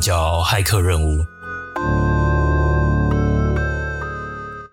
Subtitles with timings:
[0.00, 1.18] 叫《骇客任务》？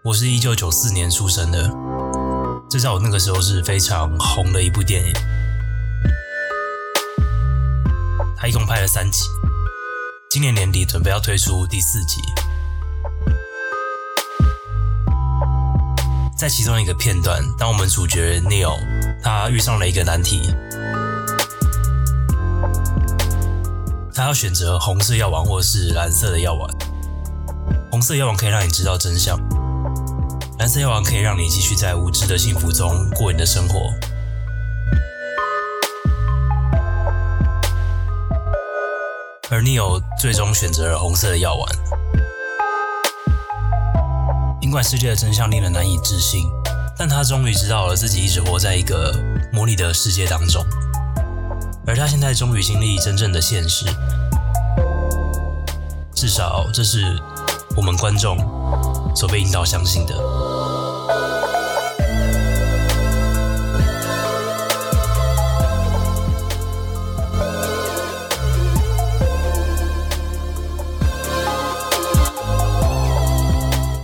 [0.01, 1.69] 我是一九九四年出生的，
[2.69, 5.13] 这在我那个时候是非常红的一部电影。
[8.37, 9.25] 它一共拍了三集，
[10.29, 12.21] 今年年底准备要推出第四集。
[16.37, 18.77] 在其中一个片段，当我们主角 Neil
[19.21, 20.53] 他遇上了一个难题，
[24.17, 26.67] 他要选择红色药丸或是蓝色的药丸。
[27.91, 29.39] 红色药丸可以让你知道真相，
[30.57, 33.93] 蓝色药丸可以让你继续在无知的幸福中过你的生活。
[39.51, 41.71] 而 Neil 最终选择了红色的药丸。
[44.59, 46.49] 尽管世界的真相令人难以置信，
[46.97, 49.13] 但他终于知道了自己一直活在一个
[49.53, 50.65] 模拟的世界当中，
[51.85, 53.85] 而他现在终于经历真正的现实。
[56.17, 57.15] 至少这是
[57.75, 58.39] 我们观众
[59.15, 60.15] 所被引导相信的。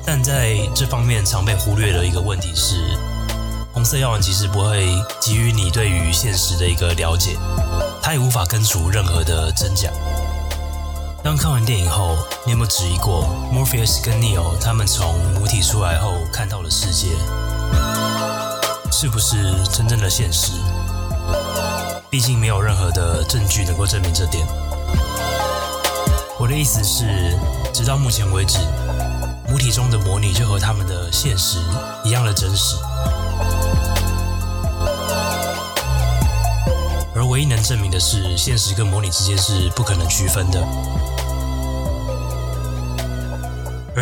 [0.05, 2.75] 但在这方面常被忽略的一个问题是，
[3.73, 4.85] 红色药丸其实不会
[5.19, 7.35] 给予你对于现实的一个了解，
[8.03, 9.89] 它也无法根除任何的真假。
[11.23, 17.15] 当看完电影后，你有没有质疑过 Morpheus 跟 Neo 他们从母体出来后看到的世界，
[18.91, 20.51] 是不是真正的现实？
[22.09, 24.45] 毕竟没有任何的证据能够证明这点。
[26.37, 27.37] 我的意思是，
[27.73, 28.59] 直到目前为止。
[29.47, 31.57] 母体中的模拟就和他们的现实
[32.03, 32.75] 一样的真实，
[37.15, 40.61] 而唯一能证明的是，现实跟模拟之间是不可能区分的。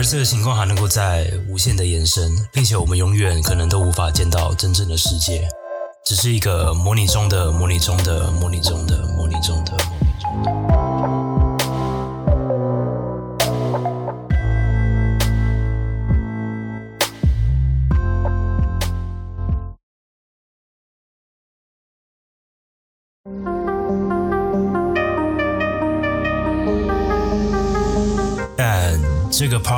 [0.02, 5.48] 而这个情况还能够在无限的延伸，并且我们永远可能都无法见到真正的世界，
[6.04, 10.71] 只是一个模拟中的模拟中的模拟中的模拟中的模拟中的。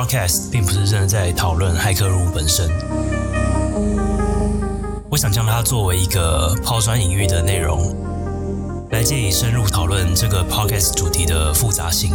[0.04, 2.68] Podcast 并不是真的在讨论骇客任务本身，
[5.08, 7.96] 我想将它作为一个抛砖引玉的内容，
[8.90, 12.12] 来借以深入讨论这个 podcast 主题的复杂性。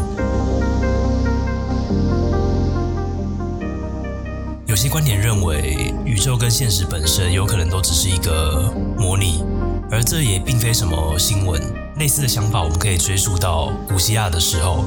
[4.67, 9.43] 有些观点认为，宇宙跟现实本身有可能都只是一个模拟，
[9.89, 11.59] 而这也并非什么新闻。
[11.97, 14.85] 类似的想法，我们可以追溯到古希腊的时候。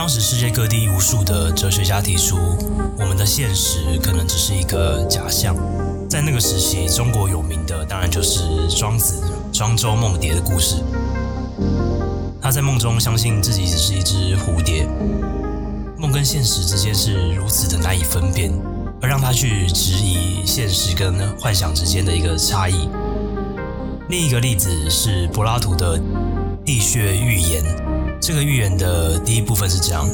[0.00, 2.38] 当时世界各地无数的哲学家提出，
[2.98, 5.54] 我们的现实可能只是一个假象。
[6.08, 9.22] 在那个时期，中国有名的当然就是庄子
[9.54, 10.76] 《庄周梦蝶》的故事。
[12.40, 14.88] 他在梦中相信自己只是一只蝴蝶，
[15.98, 18.50] 梦跟现实之间是如此的难以分辨，
[19.02, 22.88] 而让他去质疑现实跟幻想之间的一个差异。
[24.08, 25.98] 另一个例子是柏拉图的
[26.64, 27.62] 《地穴寓言》。
[28.20, 30.06] 这个预言的第一部分是这样：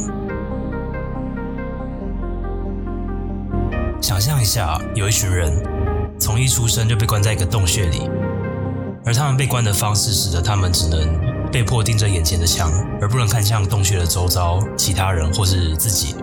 [4.01, 5.53] 想象一下，有一群人
[6.19, 8.09] 从一出生就被关在一个洞穴里，
[9.05, 11.01] 而他们被关的方式使得他们只能
[11.51, 12.71] 被迫盯着眼前的墙，
[13.01, 16.15] 而不能看向洞穴的周遭、其他人或是自己。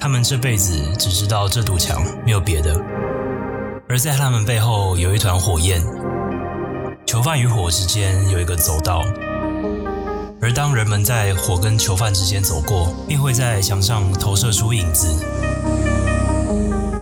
[0.00, 2.74] 他们这辈子只知道这堵墙，没有别的。
[3.90, 5.82] 而在他们背后有一团火焰，
[7.04, 9.04] 囚犯与火之间有一个走道。
[10.40, 15.08] 而当人们在火跟囚犯之间走过，便会在墙上投射出影子，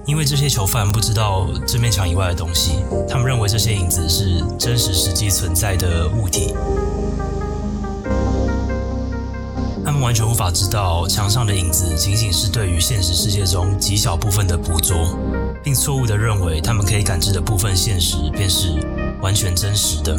[0.06, 6.54] 因为这些囚犯不知道这面墙以外的东西，他们认为这些影子是真实实际存在的物体，
[9.84, 15.14] 他们完全无法知道墙上的影子仅仅是对于现实世界中极小部分的捕捉，
[15.62, 18.80] 并错误地认为他们可以感知的部分现实便是
[19.20, 20.18] 完全真实的。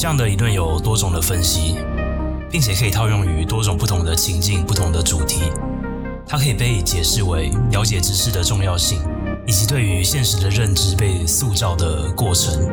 [0.00, 1.76] 这样的理论有多种的分析，
[2.50, 5.52] 并且可以套用于多种不同的情境、不同的主题。
[6.26, 8.98] 它可以被解释为了解知识的重要性，
[9.46, 12.66] 以及对于现实的认知被塑造的过程；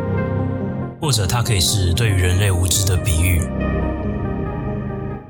[1.01, 3.41] 或者它可以是对于人类无知的比喻。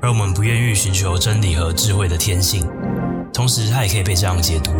[0.00, 2.64] 而我们不愿意寻求真理和智慧的天性，
[3.34, 4.70] 同时它也可以被这样解读，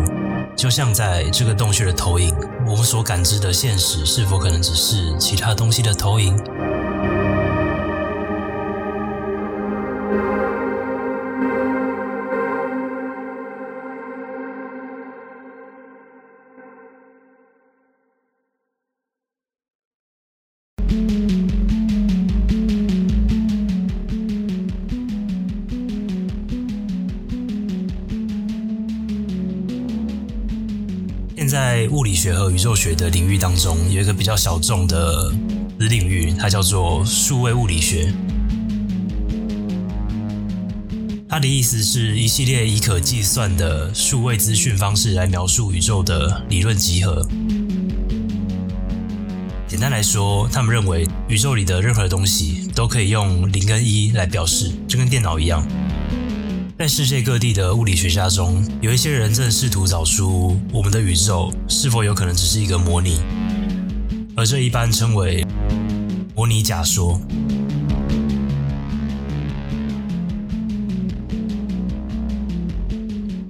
[0.55, 2.33] 就像在这个洞穴的投影
[2.65, 6.33] 我们所感知的现实是否可能只是其他东西的投影？
[32.59, 35.31] 宇宙学的领域当中，有一个比较小众的
[35.79, 38.13] 子领域，它叫做数位物理学。
[41.29, 47.25] 它的意思是一系列以可计算的数位资讯方式来描述宇宙的理论集合。
[49.65, 55.65] 简单来说，他们认为宇宙里的任何东西都可以用零跟一来表示，就跟电脑一样。
[56.79, 63.19] 在世界各地的物理学家中，有一些人正试图找出我们的宇宙是否有可能只是一个模拟，
[64.33, 65.45] 而这一般称为
[66.33, 67.19] 模拟假说。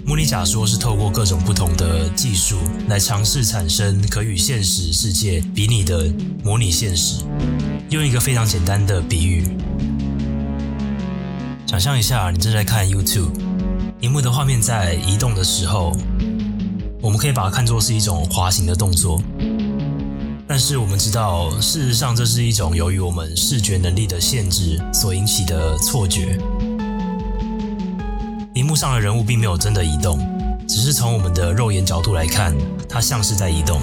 [0.03, 6.11] 模拟假说是透过各种不同的技术来尝试产生可与现实世界比拟的
[6.43, 7.23] 模拟现实。
[7.91, 9.43] 用一个非常简单的比喻。
[11.69, 13.29] 想象一下，你正在看 YouTube，
[13.99, 15.95] 荧幕的画面在移动的时候，
[16.99, 19.21] 我们可以把它看作是一种滑行的动作。
[20.47, 26.39] 但是我们知道，事实上这是一种由于我们视觉能力的限制所引起的错觉。
[28.55, 30.17] 荧幕上的人物并没有真的移动，
[30.67, 32.51] 只是从我们的肉眼角度来看，
[32.89, 33.79] 它像是在移动。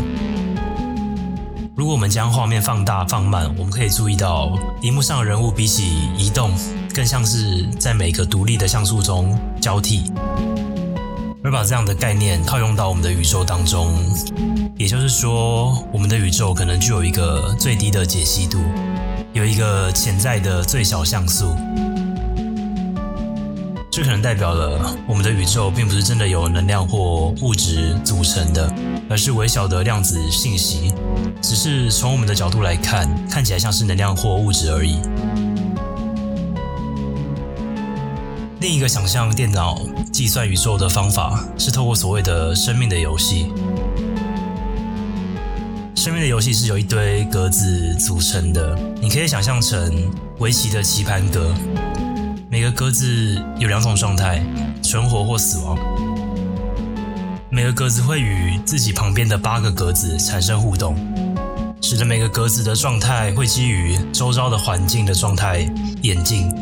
[1.77, 6.51] 如果我们将画面放大、放慢，我们可以注意到，荧幕上的人物比起移动，
[6.97, 10.11] 更像是在每个独立的像素中交替。
[11.45, 13.95] 而把这样的概念套用到我们的宇宙当中，
[14.79, 18.59] 也就是说，我们的宇宙可能具有一个最低的解析度，
[19.35, 21.55] 有一个潜在的最小像素。
[23.91, 28.73] 这可能代表了我们的宇宙并不是真的由能量或物质组成的，
[29.11, 30.95] 而是微小的量子信息，
[31.43, 34.99] 只是从我们的角度来看，看起来像是能量或物质而已。
[38.69, 39.81] 另一个想象电脑
[40.11, 43.53] 计算宇宙的方法是透过所谓的生命的游戏。
[45.95, 51.55] 生命的游戏是由一堆格子组成的，你可以想象成围棋的棋盘格。
[52.51, 54.45] 每个格子有两种状态：
[54.83, 55.79] 存活或死亡。
[57.49, 60.97] 每个格子会与自己旁边的八个格子产生互动，
[61.81, 65.61] 使得每个格子的状态会基于周遭的环境的状态
[66.03, 66.53] 演进。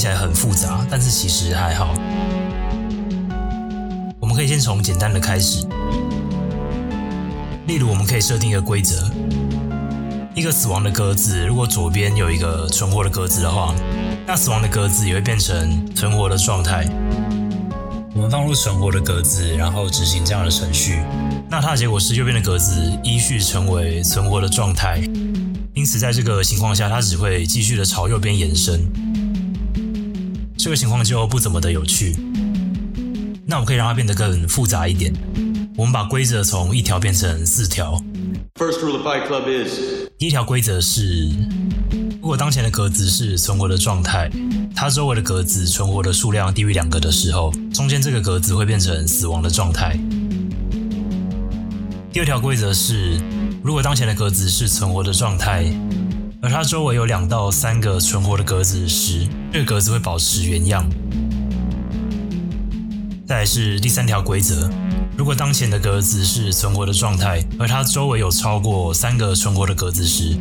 [0.00, 1.94] 起来很复杂，但是其实还好。
[4.18, 5.66] 我们可以先从简单的开始，
[7.66, 9.10] 例如我们可以设定一个规则。
[10.34, 13.74] 一个死亡的格子，如果左边有一个存活的格子的话，
[14.26, 16.88] 那死亡的格子也会变成存活的状态。
[18.14, 21.02] 我们放入存活的格子，然后执行这样的程序，
[21.50, 24.98] 那它的结果是右边的格子依序成为存活的状态。
[25.74, 28.80] 因此，在这个情况下，它只会继续的朝右边延伸。
[30.62, 32.14] 这个情况就不怎么的有趣。
[33.46, 35.10] 那我们可以让它变得更复杂一点。
[35.74, 37.94] 我们把规则从一条变成四条。
[38.56, 41.30] First rule of Fight Club is 第一条规则是：
[42.20, 44.30] 如果当前的格子是存活的状态，
[44.76, 49.98] 它周围的格子存活的数量低于两个的时候，中间这个格子会变成死亡的状态。
[52.12, 53.18] 第二条规则是：
[53.64, 55.64] 如果当前的格子是存活的状态，
[56.42, 60.88] 而它周围有两到三个存活的格子时，这个格子会保持原样。
[63.26, 64.70] 再来是第三条规则。
[65.16, 70.36] 如果当前的格子是存活的状态，而它周围有超过三个存活的格子时，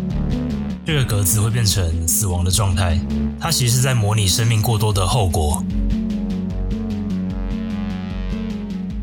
[0.86, 3.00] 这个格子会变成死亡的状态。
[3.40, 5.64] 它其实是在模拟生命过多的后果。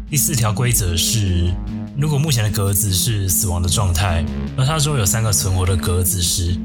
[0.09, 1.53] 第四条规则是：
[1.97, 4.25] 如果目前的格子是死亡的状态，
[4.57, 6.57] 而它周围有三个存活的格子时，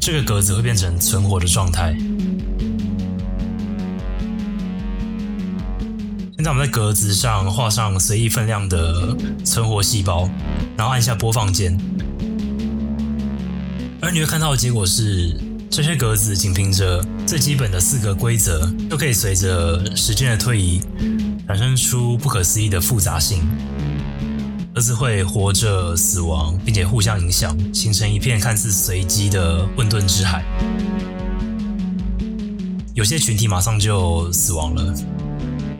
[0.00, 1.96] 这个格子会变成存活的状态。
[6.48, 9.14] 我们在格子上画上随意分量的
[9.44, 10.28] 存活细胞，
[10.78, 11.78] 然后按下播放键，
[14.00, 15.38] 而你会看到的结果是，
[15.68, 20.80] 这些格子仅凭着最基本的四个规则，就可以随着时间的推移，
[21.46, 23.46] 产生出不可思议的复杂性。
[24.74, 30.42] 格子会活着、死亡，并且互相影响，形成一片看似随机的混沌之海。
[32.94, 34.94] 有些群体马上就死亡了。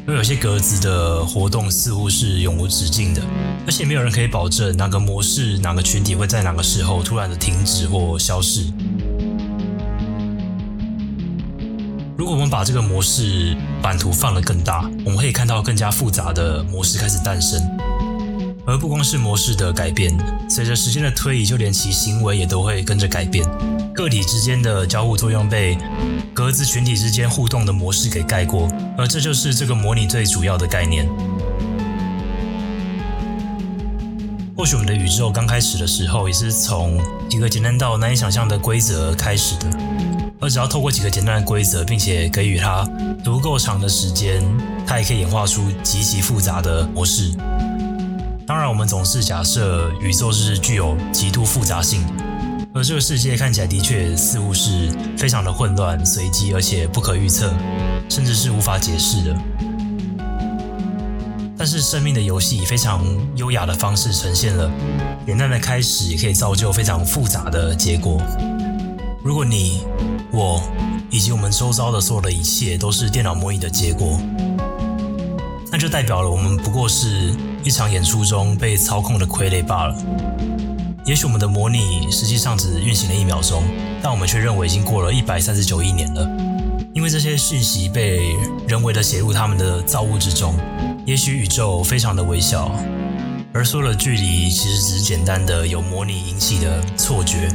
[0.08, 3.20] 因为有些格子的活动似乎是永无止境的，
[3.66, 8.64] 而且没有人可以保证哪个模式、哪个群体会在哪个时候突然的停止或消失。
[12.16, 17.77] 如果我们把这个模式版图放得更大，我们可以看到更加复杂的模式开始诞生。
[18.68, 20.14] 而不光是模式的改变，
[20.46, 23.48] 随着时间的推移，就连其行为也都会跟着改变。
[23.94, 25.78] 个体之间的交互作用被
[26.34, 31.08] 格子群体之间互动的模式给盖过，而这就是这个模拟最主要的概念。
[34.54, 39.66] 或许我们的宇宙刚开始的时候，也是从几个简单到难以想象的规则开始的，
[40.40, 42.86] 而只要透过几个简单的规则，并且给予它
[43.24, 44.42] 足够长的时间，
[44.86, 47.32] 它也可以演化出极其复杂的模式。
[48.48, 52.02] 当然，我们总是假设宇宙是具有极度复杂性，
[52.72, 57.52] 而这个世界看起来的确似乎是非常的混乱、随机，而且不可预测，
[58.08, 59.36] 甚至是无法解释的。
[61.58, 63.04] 但是，生命的游戏以非常
[63.36, 64.70] 优雅的方式呈现了
[65.26, 68.18] 简单的开始，也可以造就非常复杂的结果。
[69.22, 69.82] 如果你、
[70.32, 70.62] 我
[71.10, 74.18] 以及我们周遭的所有的一切都是电脑模拟的结果，
[75.78, 77.32] 那就代表了我们不过是。
[77.62, 79.94] 一场演出中被操控的傀儡罢了。
[81.04, 83.62] 也许我们的模拟实际上只运行了一秒钟，
[84.02, 86.26] 但我们却认为已经过了一百三十九亿年了。
[86.94, 90.54] 因为这些讯息被人为的写入他们的造物之中。
[91.04, 92.72] 也许宇宙非常的微小，
[93.52, 97.48] 而所有的距离其实只是简单的由模拟引起的错觉。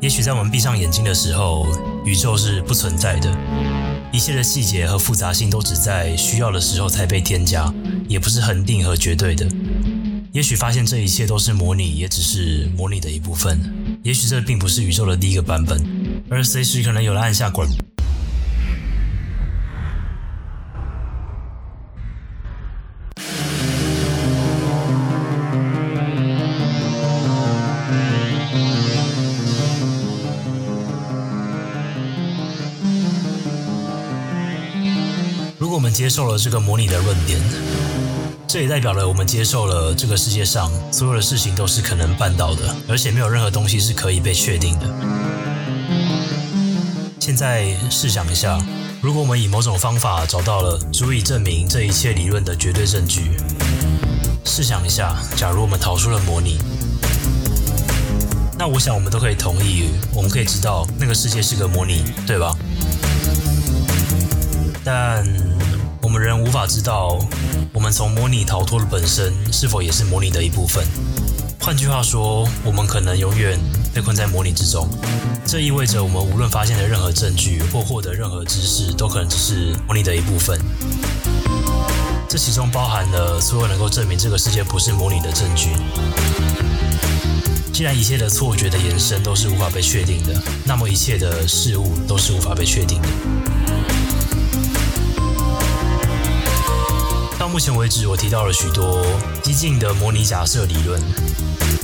[0.00, 1.66] 也许在我们闭上眼睛的时候，
[2.04, 3.32] 宇宙是不存在的。
[4.14, 7.74] 一切的细节和复杂性都只在需要的时候才被添加，
[8.06, 9.44] 也不是恒定和绝对的。
[10.30, 13.58] 也许发现这一切都是模拟，也只是模拟的一部分。
[14.04, 15.84] 也许这并不是宇宙的第一个版本，
[16.30, 17.68] 而随时可能有人按下滚。
[36.14, 37.40] 受了这个模拟的论点，
[38.46, 44.86] 这也代表了我们接受了这个世界上所有的事情都是可能办到的，而且没有任何东西是可以被确定的。
[47.18, 48.64] 现在试想一下，
[49.00, 53.32] 如果我们以某种方法找到了足以证明这一切理论的绝对证据，
[54.44, 56.60] 试想一下，假如我们逃出了模拟，
[58.56, 62.56] 那我想我们都可以同意，我们可以知道那个世界是个模拟，对吧？
[64.84, 65.26] 但
[66.14, 67.18] 我们人无法知道，
[67.72, 70.86] 我们从模拟逃脱的本身是否也是模拟的一部分。
[71.58, 73.58] 换句话说，我们可能永远
[73.92, 74.88] 被困在模拟之中。
[75.44, 80.56] 这意味着，我们无论发现的任何证据或获得任何知识，都可能只是模拟的一部分。
[82.28, 85.70] 这其中包含了所有能够证明这个世界不是模拟的证据。
[87.72, 93.08] 既然一切的错觉的延伸都是无法被确定的，那么一切的事物都是无法被确定的。
[97.54, 99.06] 目前为止，我提到了许多
[99.40, 101.00] 激进的模拟假设理论，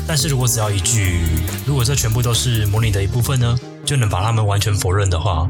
[0.04, 1.22] 但是如果只要一句
[1.64, 5.48] “如果这全部都是模拟的一部分呢”，就能把它们完全否认的话，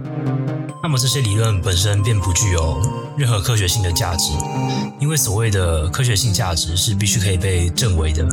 [0.82, 2.82] 那么这些理论本身便不具有
[3.16, 4.32] 任何科学性的价值，
[5.00, 8.28] 因为所谓的科学性价值是必须可以被证伪的。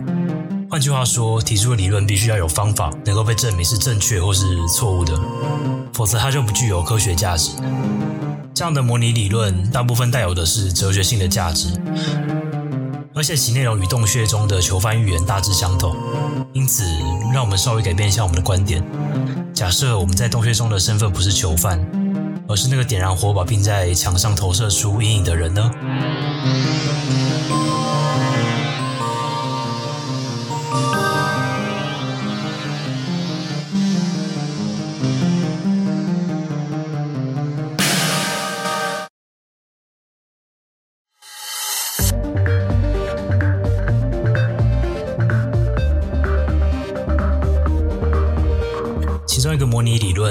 [0.70, 5.17] 换句话说，提出的理论必须要有方法能够被证明是正确或是错误的，
[5.94, 7.51] 否则它就不具有科学价值。
[8.58, 11.80] 这样的模拟理论大部分带有的是哲学性的价值，
[13.14, 15.96] 而且其内容与洞穴中的囚犯预言大致相同。
[16.54, 16.84] 因此，
[17.32, 18.84] 让我们稍微改变一下我们的观点。
[19.54, 21.80] 假设我们在洞穴中的身份不是囚犯，
[22.48, 25.72] 而是那个点燃火把并在墙上投射出阴影的人呢？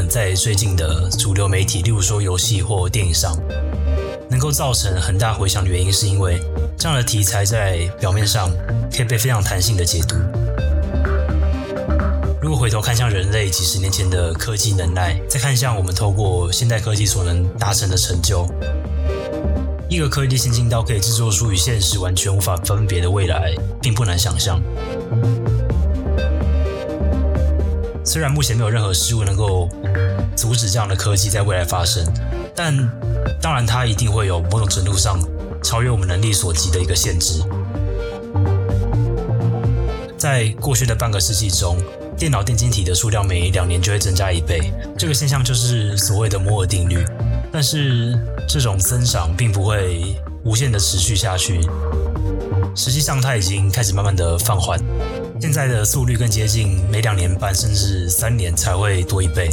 [0.08, 3.36] 在最近的主流媒体，例如说游戏或电影上，
[4.30, 6.40] 能够造成很大回响的原因，是因为
[6.76, 8.50] 这样的题材在表面上
[8.90, 10.16] 可以被非常弹性的解读。
[12.40, 18.48] 如果回头看向人类几十年前的科技能耐，再看向我们透过现代科技所能达成的成就，
[19.88, 24.62] 一个科技先进到可以制作出与现实完全无法分别的未来，并不难想象。
[28.16, 29.68] 虽然目前没有任何事物能够
[30.34, 32.02] 阻止这样的科技在未来发生，
[32.54, 32.74] 但
[33.42, 35.20] 当然，它一定会有某种程度上
[35.62, 37.42] 超越我们能力所及的一个限制。
[40.16, 41.76] 在过去的半个世纪中，
[42.16, 47.04] 电脑电晶体的数量每两年就会增加一倍，这个现象就是所谓的摩尔定律。
[47.52, 48.18] 但是，
[48.48, 51.60] 这种增长并不会无限的持续下去，
[52.76, 54.78] 实际上它已经开始慢慢的放缓。
[55.40, 59.48] 现在的速率更接近每两年半甚至三年才会多一倍。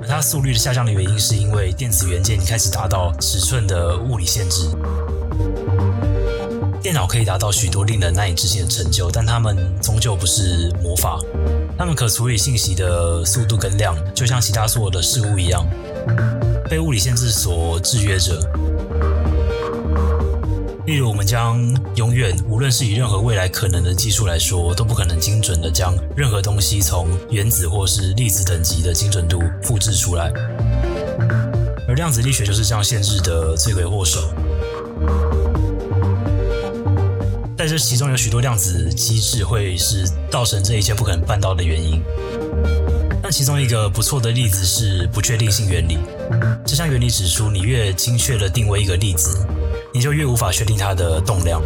[0.00, 4.70] 而它速率的下降的原因，是因为电子元件开始达到尺寸的物理限制。
[6.82, 11.20] 电脑可以达到许多令人难以置信的成就，但它们终究不是魔法。
[11.76, 15.66] 它们可处理信息的速度跟量，就像其他所有的事物一样，
[16.70, 18.40] 被物理限制所制约着。
[20.90, 21.56] 例如，我们将
[21.94, 30.32] 永远，无论是以任何未来可能的技术来说，都不可能精准的将任何东西从原子或是粒子等级的精准度复制出来。
[31.86, 34.34] 而量子力学就是这样限制的罪魁祸首。
[37.56, 42.02] 在这其中有许多量子机制会是造成这一切不可能办到的原因。
[43.22, 45.98] 但其中一个不错的例子是不确定性原理。
[46.66, 49.46] 这项原理指出，你越精确的定位一个粒子，
[49.92, 51.62] 你就越无法确定它的动量。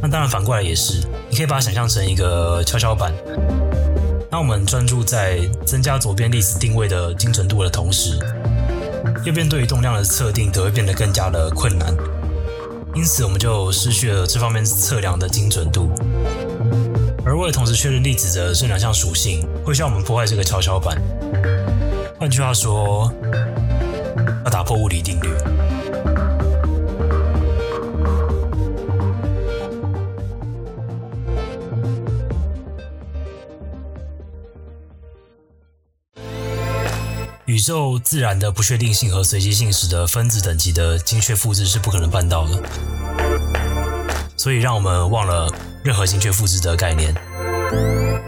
[0.00, 3.12] 那当然反过来也是，你可以把它想象成一个跷跷板。
[4.30, 8.18] 当我们专注在增加左边粒子定位的精准度的同时，
[9.24, 11.94] 右边对于动量的测定则会变得更加的困难。
[12.94, 15.90] 因此，我们就失去了这方面测量的精准度。
[17.24, 21.00] 而为了同时确认粒子的这两项属性，会需要我们破坏这个跷跷板。
[22.18, 23.12] 换句话说，
[24.44, 25.28] 要打破物理定律。
[37.62, 42.60] 宇宙自然的不确定性和随机性，使得分子等级的精确复制是不可能办到的。
[44.36, 45.48] 所以，让我们忘了
[45.84, 47.14] 任何精确复制的概念，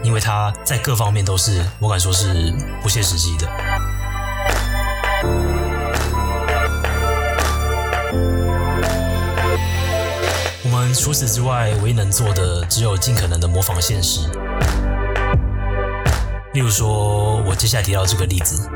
[0.01, 3.45] 因为它在各方面都是，我敢说是不切实际的。
[10.63, 14.29] 我们除此之外，唯一能做的，只有尽可能的模仿现实。
[16.53, 18.69] 例如说，我接下来提到这个例子。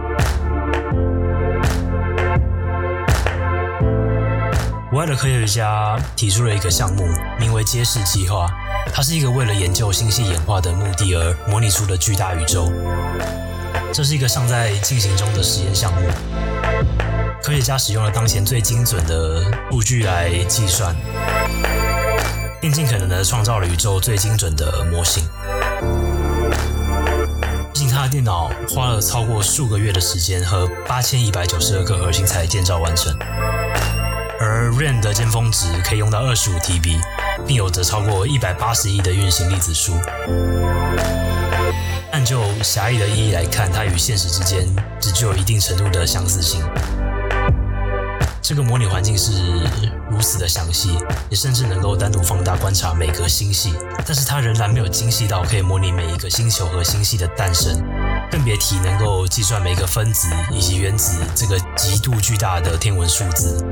[4.89, 7.07] 国外的科学家提出了一个项目，
[7.39, 8.49] 名为“揭示计划”。
[8.91, 12.71] 它是一个为了研究星系演化的目的而模拟出的巨大宇宙。
[13.93, 16.01] 这是一个尚在进行中的实验项目。
[17.43, 20.95] 科学家使用了当前最精准的数据来计算，
[22.59, 25.23] 并尽可能的创造了宇宙最精准的模型。
[27.71, 33.15] 毕竟他的电脑花了超过数个月的时间和八千一百九十二个核心才建造完成。
[34.49, 36.99] 而 RAM 的尖峰值可以用到二十五 TB，
[37.45, 39.93] 并有着超过一百八十亿的运行粒子数。
[42.11, 44.67] 但就狭义的意义来看，它与现实之间
[44.99, 46.63] 只具有一定程度的相似性。
[48.41, 49.31] 这个模拟环境是
[50.09, 50.97] 如此的详细，
[51.29, 57.79] 也甚至能够单独放大观察每个星系，但是它仍然没有精细到可以模拟每一个星球和星系的诞生，
[58.31, 63.63] 更别提能够计算每个分子以及原子这个极度巨大的天文数字。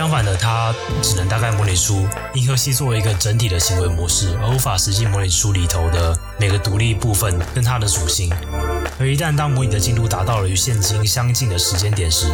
[0.00, 8.32] 相反的，它只能大概模拟出银河系作为一个整体的行为模式，而无法实际模拟出里头的每个独立部分跟它的属性。
[8.98, 12.28] 而一旦当模拟的进度达到了与现今相近的时间点时，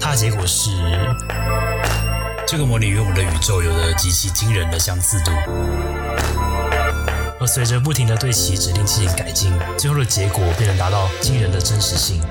[0.00, 0.70] 它的结果是
[2.46, 5.30] 这个模拟与我们的宇宙有着极其惊人的相似度。
[7.38, 12.22] 而随着不停的对其指令进行改进，最后的结果便能达到惊人的真实性。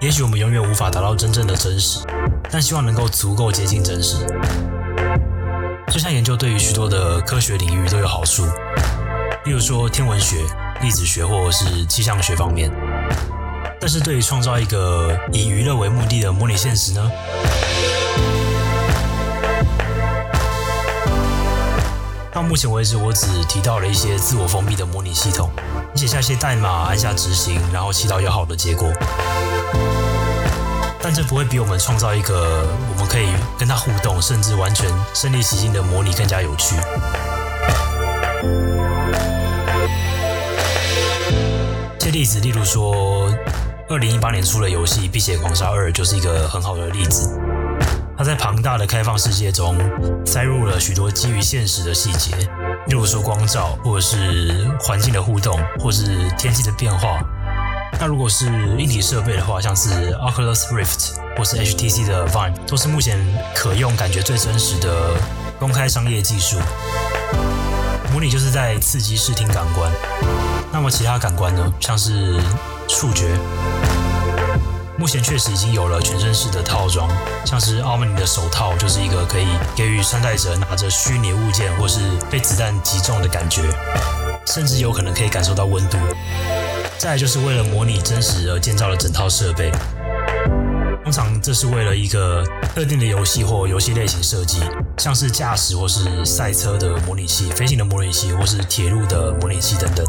[0.00, 2.00] 也许我们永远无法达到真正的真实，
[2.50, 4.16] 但希望能够足够接近真实。
[5.88, 8.46] 这项研究对于许多的科学领域都有好处，
[9.44, 10.38] 例如说天文学、
[10.80, 12.72] 粒子学或者是气象学方面。
[13.78, 17.10] 但是对于创造一个以娱乐为目的的模拟现实呢？
[22.32, 25.50] 到目前为止，我只提到了一些自我封闭的模拟系统，
[26.00, 28.90] 写下一些代码，按下执行，然后祈祷有好的结果。
[30.98, 36.74] 但这不会比我们创造一个我们可以跟它互动，甚至完全身临其境的模拟更加有趣。
[41.98, 43.30] 这些例子，例如说，
[43.90, 47.38] 二零一八年出的游戏《碧血狂杀二》就是一个很好的例子。
[48.16, 49.76] 它在庞大的开放世界中
[50.24, 52.32] 塞入了许多基于现实的细节，
[52.86, 57.20] 例如说光照，或者是环境的互动，或是天气的变化。
[58.00, 58.46] 那如果是
[58.78, 63.18] 硬体设备的话，像是 Oculus Rift 或是 HTC 的 Vive，都是目前
[63.54, 65.14] 可用、感觉最真实的
[65.58, 66.56] 公开商业技术。
[68.12, 69.92] 模拟就是在刺激视听感官，
[70.72, 71.72] 那么其他感官呢？
[71.78, 72.40] 像是
[72.88, 73.26] 触觉，
[75.00, 77.08] 目前确实已经有了全身式的套装，
[77.46, 83.62] 像是奥曼尼的手套，就是一个可以给予穿戴者拿着虚拟物件或是被子弹击中的感觉，
[84.46, 85.96] 甚至有可能可以感受到温度。
[86.98, 89.72] 再就是为了模拟真实而建造的整套设备。
[91.02, 94.60] 通常这是为了一个特定的游戏或游戏类型设计，
[94.98, 100.04] 像是驾驶或是赛车的模拟器、飞行的模拟器或是铁路的模拟器等等。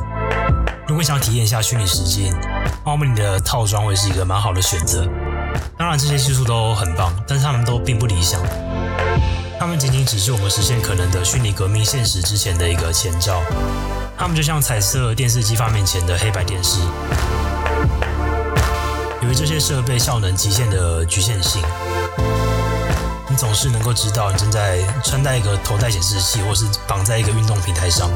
[0.92, 2.36] 如果想体验一下虚拟实境，
[2.84, 5.08] 奥姆尼的套装会是一个蛮好的选择。
[5.78, 8.42] 当然，这些技术都很棒，但是他们都并不理想。
[9.58, 13.42] 他们仅仅只是我们实现可能的虚拟革命现实之前的一个前兆。
[14.18, 16.82] 他们就像彩色电视机发明前的黑白电视。
[19.22, 21.62] 由于这些设备效能极限的局限性，
[23.30, 28.12] 你总是能够知道你正在穿戴一个头戴显示器，或是绑在一个运动平台上。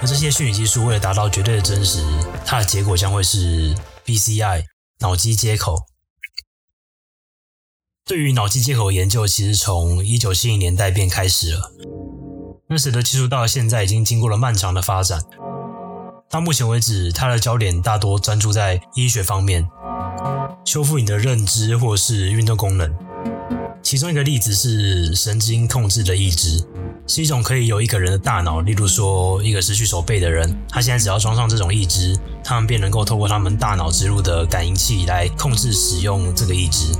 [0.00, 2.02] 而这些虚拟技术为了达到绝对的真实，
[2.44, 4.64] 它的结果将会是 BCI
[5.00, 5.76] 脑机接口。
[8.04, 11.72] 对于脑机接口研究，其实从一九七零年代便开始了，
[12.68, 15.20] 那使得技术到现在已经经过了漫长的发展。
[16.30, 19.68] 到目前为止，它的焦点大多专注在医学方面。
[20.64, 22.94] 修复你的认知或是运动功能，
[23.88, 26.62] 其中一个例子是神经控制的意志，
[27.06, 36.92] 是一种可以由一个人的大脑，例如说一个失去手背的人，他现在只要装上这种意志，他们便能够透过他们大脑植入的感应器来控制使用这个意志。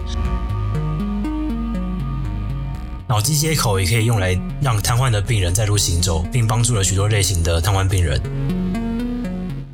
[3.07, 8.19] 脑机接口也可以用来让瘫痪的病人再度行走，并帮助了许多类型的瘫痪病人。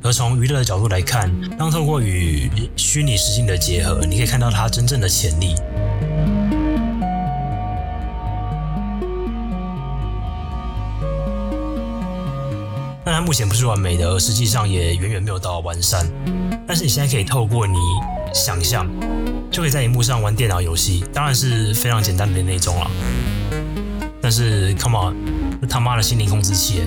[0.03, 5.55] 而从娱乐的角度来看，当透过与虚拟实境的结合，你可以看到它真正的潜力。
[13.05, 16.03] 但它目前不是完美的，而实际上也远远没有到完善。
[16.67, 17.77] 但是你现在可以透过你
[18.33, 18.89] 想象，
[19.51, 22.89] 就可以在荧幕上玩电脑游戏，当然是非常简单的那种了。
[24.19, 25.15] 但是，Come on，
[25.61, 26.81] 这他妈的心灵控制器！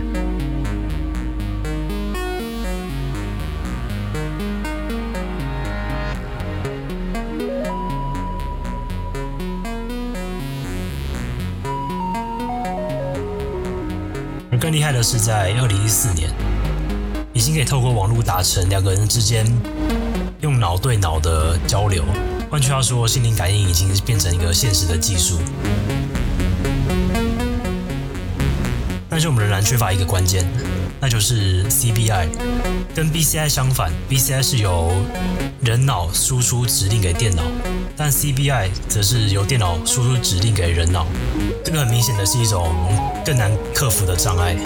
[14.99, 16.29] 更厉害的是，在二零一四年，
[17.33, 19.47] 已经可以透过网络达成两个人之间
[20.41, 22.05] 用脑对脑的交流。
[22.51, 25.39] 换句话说，心灵感应已经变成一个现实的技术。
[29.09, 30.45] 但是我们仍然缺乏一个关键，
[31.01, 32.27] 那就是 CBI。
[32.95, 34.93] 跟 BCI 相反，BCI 是由
[35.61, 37.45] 人脑输出指令给电脑，
[37.97, 41.07] 但 CBI 则是由电脑输出指令给人脑。
[41.65, 42.75] 这个很明显的是一种
[43.25, 44.57] 更难克服的障碍。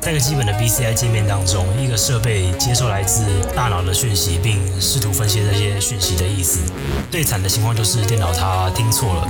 [0.00, 3.24] 在一个基本的 BCI 界面当中，一个设备接受来自
[3.56, 6.60] 大脑的讯息，并试图分析这些讯息的意思。
[7.10, 9.28] 最惨的情况就是电脑它听错了。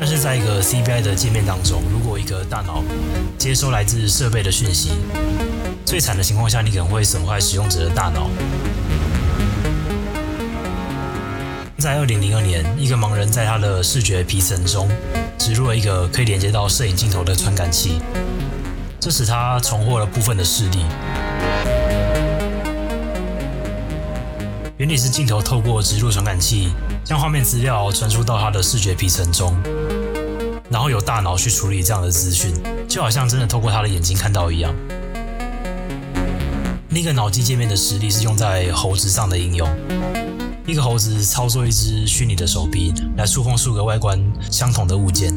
[0.00, 2.82] 但是在一个 CBI 的界面当中，如果一个大脑
[3.36, 4.92] 接收来自设备的讯息，
[5.84, 8.30] 最惨的情况下，你可能会损坏使用者的大脑。
[11.76, 14.88] 在二零零二年，一个盲人在他的视觉皮层中
[15.38, 18.00] 植入了一个可以连接到摄影镜头的传感器，
[18.98, 20.84] 这使他重获了部分的视力。
[24.76, 26.72] 原理是镜头透过植入传感器，
[27.04, 29.56] 将画面资料传输到他的视觉皮层中，
[30.68, 32.52] 然后由大脑去处理这样的资讯，
[32.88, 34.74] 就好像真的透过他的眼睛看到一样。
[36.90, 39.68] 另一个脑机界面的实例是用在猴子上的应用。
[40.66, 44.18] 一个猴子操作一只虚拟的手臂来触碰数个外观
[44.50, 45.30] 相同的物件。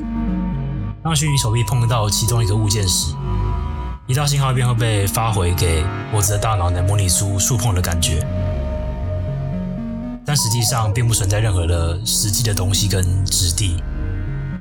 [1.04, 3.14] 当虚拟手臂碰到其中一个物件时，
[4.08, 5.84] 一道信号便会被发回给
[6.14, 8.26] 猴子的大脑来模拟出触碰的感觉。
[10.26, 13.84] 但实际上并不存在任何的实际的东西跟质地。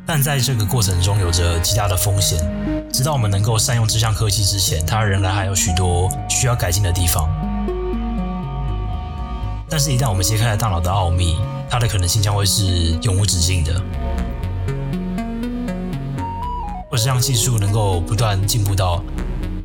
[0.04, 2.44] 但在这个过程中有着极大的风险。
[2.92, 7.28] 直到我们能够善用这项科技之前，它仍然还有许多需要改进的地方。
[9.68, 11.36] 但是，一旦我们揭开了大脑的奥秘，
[11.68, 12.64] 它的可能性将会是
[13.02, 13.80] 永无止境的。
[16.90, 19.00] 或是让技术能够不断进步到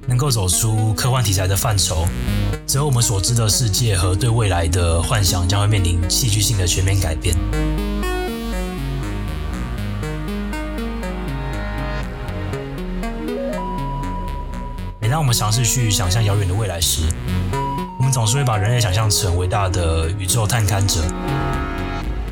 [0.08, 2.06] 能够走出科幻题材的范畴，
[2.68, 7.36] 只有我们所知的世界和对未来的幻想将会面临戏剧性的全面改变。
[15.16, 17.04] 当我们尝试去想象遥远的未来时，
[17.98, 21.00] 我们总是会把人类想象成伟大的宇宙探勘者。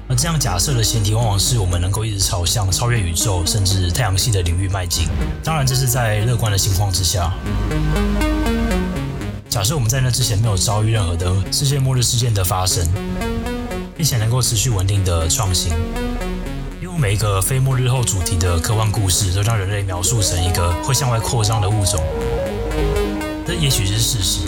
[0.09, 5.07] 而这样假设的前提，往往是我们能够一直朝向超越宇宙甚至太阳系的领域迈进。
[5.45, 7.31] 当然，这是在乐观的情况之下。
[9.47, 12.85] 假设我们在那之前没有遭遇任何的世界末日事件的发生，
[13.95, 15.71] 并且能够持续稳定的创新，
[16.81, 22.03] 因为每一个非末日后主题的科幻故事都将人类描述成一个会向外扩张的物种，
[23.53, 24.47] 这也许是事实。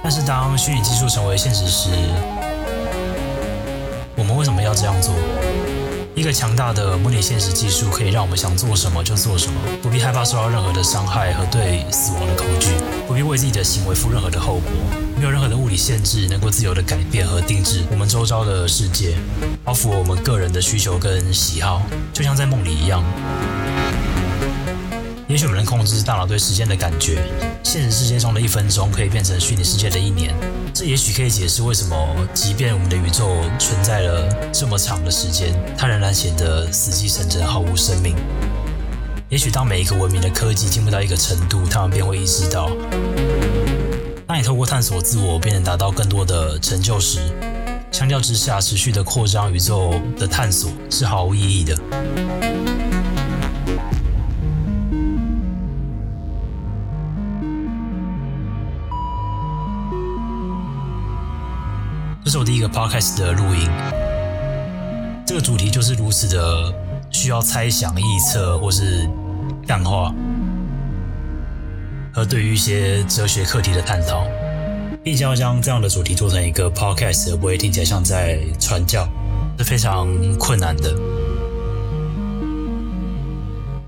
[0.00, 1.90] 但是当虚拟技术成为现实时，
[4.14, 5.12] 我们为什么要这样做？
[6.14, 12.68] 一个强大的模拟现实技术可以让我们想做什么就做什么，不必害怕受到任何的伤害和对死亡的恐惧，
[13.08, 14.70] 不必为自己的行为负任何的后果，
[15.16, 19.16] 没有任何的物理限制能够自由的改变和定制我们周遭的世界，
[19.64, 21.82] 包符合我们个人的需求跟喜好，
[22.12, 23.02] 就像在梦里一样。
[25.34, 27.18] 也许我们能控制大脑对时间的感觉，
[27.64, 30.32] 现实世界中的一分钟可以变成虚拟世界的一年。
[30.72, 31.96] 这也许可以解释为什么，
[32.32, 38.14] 即便我们的宇宙存在了这么长的时间，它仍然显得死气沉沉、毫无生命。
[39.28, 42.70] 也许当每一个文明的科技进步到一个程度，他们便会意识到，
[44.28, 47.18] 当你透过探索自我，便能达到更多的成就时，
[47.90, 51.76] 相较之下，持续的扩张宇宙的探索是毫无意义的。
[62.34, 63.70] 是我第一个 podcast 的录音，
[65.24, 66.74] 这个主题就是如此的
[67.08, 69.08] 需要猜想、臆测或是
[69.68, 70.12] 淡化，
[72.12, 74.26] 和对于一些哲学课题的探讨，
[75.04, 79.08] 并将要将这样的主题做成一个 podcast，而不会听起来像在传教，
[79.56, 80.92] 是非常困难的。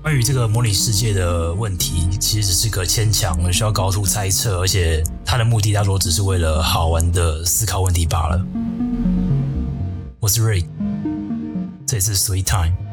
[0.01, 8.41] 关于这个模拟世界的问题，其实只是个牵强，需要高度猜测，而且他的目的大多只是为了好玩的思考问题罢了。
[10.21, 10.65] 我是 Ray，
[11.85, 12.86] 这里是 Sweet Time。